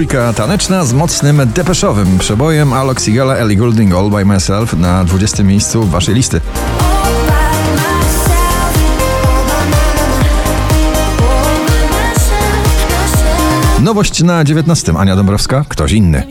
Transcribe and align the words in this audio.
trójka 0.00 0.32
taneczna 0.32 0.84
z 0.84 0.92
mocnym 0.92 1.42
depeszowym 1.54 2.18
przebojem 2.18 2.72
Alok 2.72 3.00
Sigala, 3.00 3.36
Ellie 3.36 3.56
Goulding 3.56 3.94
All 3.94 4.10
By 4.10 4.24
Myself 4.24 4.72
na 4.72 5.04
20 5.04 5.42
miejscu 5.42 5.84
waszej 5.84 6.14
listy. 6.14 6.40
Nowość 13.80 14.22
na 14.22 14.44
19. 14.44 14.92
Ania 14.98 15.16
Dąbrowska, 15.16 15.64
ktoś 15.68 15.92
inny. 15.92 16.22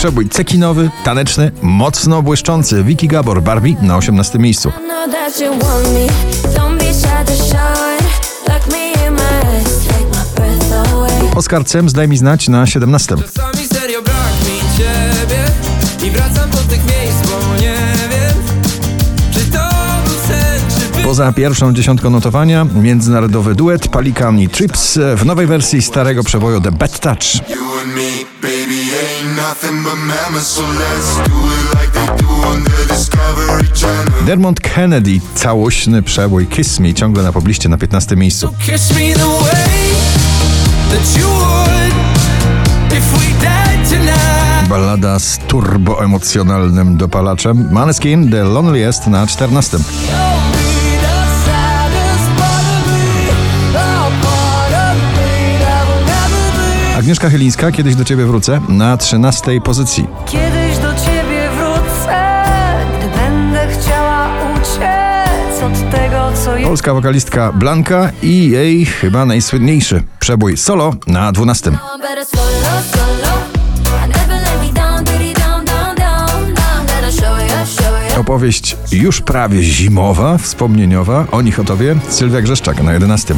Przebój 0.00 0.28
cekinowy, 0.28 0.90
taneczny, 1.04 1.52
mocno 1.62 2.22
błyszczący. 2.22 2.84
Vicky 2.84 3.08
Gabor, 3.08 3.42
Barbie 3.42 3.74
na 3.82 3.96
18 3.96 4.38
miejscu. 4.38 4.72
Oskar 11.34 11.64
Cem, 11.64 11.86
daj 11.86 12.08
mi 12.08 12.16
znać 12.16 12.48
na 12.48 12.66
17. 12.66 13.16
Czasami 13.16 13.66
serio 13.66 14.02
brak 14.02 14.16
mi 14.16 14.78
ciebie 14.78 15.44
I 16.08 16.10
wracam 16.10 16.50
do 16.50 16.58
tych 16.58 16.89
Poza 21.10 21.32
pierwszą 21.32 21.72
dziesiątką 21.72 22.10
notowania, 22.10 22.66
międzynarodowy 22.74 23.54
duet 23.54 23.88
Palikan 23.88 24.38
i 24.38 24.48
Trips 24.48 24.98
w 25.16 25.24
nowej 25.24 25.46
wersji 25.46 25.82
starego 25.82 26.24
przeboju 26.24 26.60
The 26.60 26.72
Bad 26.72 27.00
Touch. 27.00 27.18
Dermot 34.26 34.60
Kennedy, 34.60 35.20
całośny 35.34 36.02
przebój 36.02 36.46
Kiss 36.46 36.80
Me, 36.80 36.94
ciągle 36.94 37.22
na 37.22 37.32
pobliście 37.32 37.68
na 37.68 37.78
15 37.78 38.16
miejscu. 38.16 38.54
Ballada 44.68 45.18
z 45.18 45.38
turboemocjonalnym 45.38 46.96
dopalaczem. 46.96 47.68
Maneskin, 47.72 48.30
The 48.30 48.44
Loneliest 48.44 49.06
na 49.06 49.26
14. 49.26 49.78
Agnieszka 57.00 57.30
Chylińska, 57.30 57.72
kiedyś 57.72 57.94
do 57.94 58.04
ciebie 58.04 58.24
wrócę, 58.26 58.60
na 58.68 58.96
13 58.96 59.60
pozycji. 59.60 60.06
Kiedyś 60.26 60.78
do 60.78 60.94
ciebie 60.94 61.48
wrócę, 61.56 62.44
gdy 62.98 63.18
będę 63.20 63.68
chciała 63.68 64.28
uciec 64.52 65.62
od 65.62 65.90
tego, 65.90 66.32
co 66.44 66.56
jest. 66.56 66.68
Polska 66.68 66.94
wokalistka 66.94 67.52
Blanka 67.52 68.10
i 68.22 68.50
jej 68.50 68.86
chyba 68.86 69.24
najsłynniejszy 69.26 70.02
przebój 70.18 70.56
solo 70.56 70.94
na 71.06 71.32
12. 71.32 71.70
Better 71.70 72.26
solo, 72.26 72.82
solo. 72.92 73.34
I 74.06 74.08
never 74.08 74.42
let 74.42 74.68
me 74.68 74.72
down, 74.72 75.04
diddy 75.04 75.40
down, 75.40 75.64
down, 75.64 75.96
down, 75.96 76.54
down. 76.54 76.86
Gonna 76.86 77.12
show 77.12 77.38
you, 77.42 77.82
show 77.82 78.14
you. 78.14 78.20
Opowieść 78.20 78.76
już 78.92 79.20
prawie 79.20 79.62
zimowa, 79.62 80.38
wspomnieniowa, 80.38 81.26
o 81.30 81.42
nich 81.42 81.60
o 81.60 81.64
tobie, 81.64 81.96
Sylwia 82.08 82.40
Grzeszczak 82.40 82.82
na 82.82 82.92
11. 82.92 83.34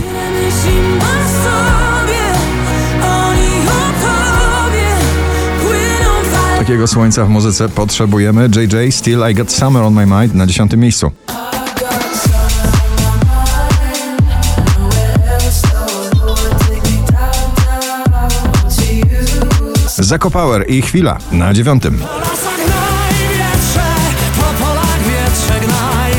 Takiego 6.63 6.87
słońca 6.87 7.25
w 7.25 7.29
muzyce 7.29 7.69
potrzebujemy. 7.69 8.49
JJ, 8.57 8.93
Still 8.93 9.25
I 9.31 9.35
Got 9.35 9.53
Summer 9.53 9.83
on 9.83 9.95
My 9.95 10.07
Mind 10.07 10.35
na 10.35 10.47
10 10.47 10.73
miejscu. 10.77 11.13
Zako 19.99 20.31
Power 20.31 20.71
i 20.71 20.83
Chwila 20.83 21.19
na 21.33 21.55
9. 21.55 21.85
lasach 21.85 22.59
najwietrze, 22.59 23.85
po 24.37 24.65
polach 24.65 24.99
wietrze 24.99 25.67
gnaj 25.67 26.13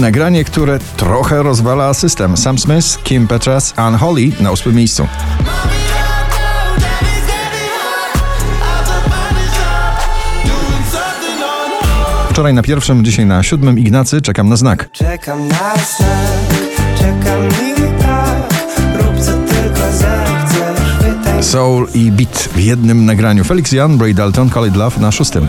Nagranie, 0.00 0.44
które 0.44 0.78
trochę 0.96 1.42
rozwala 1.42 1.94
system. 1.94 2.36
Sam 2.36 2.58
Smith, 2.58 3.02
Kim 3.02 3.28
Petras, 3.28 3.74
Unholy 3.88 4.32
na 4.40 4.50
8 4.50 4.74
miejscu. 4.74 5.06
Wczoraj 12.40 12.54
na 12.54 12.62
pierwszym, 12.62 13.04
dzisiaj 13.04 13.26
na 13.26 13.42
siódmym 13.42 13.78
Ignacy 13.78 14.20
czekam 14.20 14.48
na 14.48 14.56
znak. 14.56 14.90
Czekam 14.92 15.48
na 15.48 15.74
znak, 15.74 16.70
czekam 16.98 17.48
i 17.48 18.02
tak 18.02 18.54
Rób 18.94 19.20
co 19.20 19.32
tylko 19.32 19.92
zechcesz, 19.92 20.96
wytaj 21.00 21.42
Soul 21.42 21.88
i 21.94 22.12
beat 22.12 22.48
w 22.52 22.60
jednym 22.60 23.04
nagraniu. 23.04 23.44
Felix 23.44 23.72
Jan, 23.72 23.98
Bray 23.98 24.14
Dalton, 24.14 24.50
Call 24.50 24.68
It 24.68 24.76
Love 24.76 25.00
na 25.00 25.12
szóstym. 25.12 25.48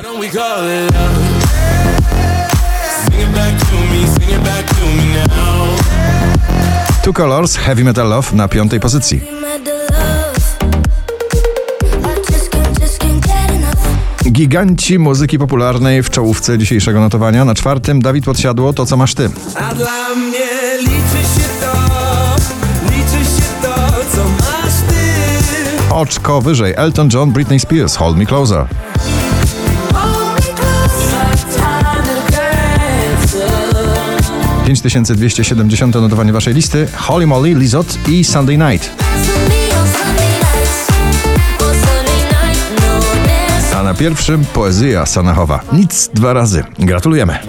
Two 7.03 7.13
Colors, 7.13 7.55
Heavy 7.55 7.83
Metal 7.83 8.09
Love 8.09 8.35
na 8.35 8.47
piątej 8.47 8.79
pozycji. 8.79 9.21
Giganci 14.31 14.99
muzyki 14.99 15.39
popularnej 15.39 16.03
w 16.03 16.09
czołówce 16.09 16.57
dzisiejszego 16.57 16.99
notowania. 16.99 17.45
Na 17.45 17.55
czwartym 17.55 18.01
Dawid 18.01 18.25
Podsiadło, 18.25 18.73
To 18.73 18.85
Co 18.85 18.97
Masz 18.97 19.13
Ty. 19.13 19.29
A 19.55 19.75
dla 19.75 20.15
mnie 20.15 20.47
liczy 20.79 21.23
się 21.35 21.49
to 21.61 21.73
Liczy 22.85 23.25
się 23.25 23.43
to, 23.61 23.75
co 24.15 24.23
masz 24.23 24.73
ty 24.87 25.93
Oczko 25.93 26.41
wyżej 26.41 26.73
Elton 26.77 27.09
John, 27.13 27.31
Britney 27.31 27.59
Spears, 27.59 27.95
Hold 27.95 28.17
Me 28.17 28.25
Closer. 28.25 28.65
Hold 29.93 30.35
me 30.35 30.41
close, 30.55 31.15
like 31.31 31.45
time 31.55 32.03
to 32.05 32.31
dance. 32.31 33.37
5270 34.67 35.95
notowanie 35.95 36.33
waszej 36.33 36.53
listy. 36.53 36.87
Holly 36.95 37.27
Molly, 37.27 37.55
Lizot 37.55 37.97
i 38.09 38.23
Sunday 38.23 38.57
Night. 38.57 39.10
Na 43.91 43.97
pierwszym 43.97 44.45
poezja 44.45 45.05
Sanachowa. 45.05 45.59
Nic 45.73 46.09
dwa 46.13 46.33
razy. 46.33 46.63
Gratulujemy. 46.79 47.39